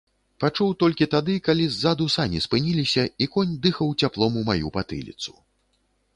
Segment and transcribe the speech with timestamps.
[0.43, 5.31] Пачуў толькі тады, калі ззаду сані спыніліся, і конь дыхаў цяплом у маю патыліцу.